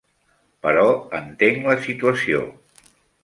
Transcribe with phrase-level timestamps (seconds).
[0.67, 0.85] Però
[1.19, 2.41] entenc la situació.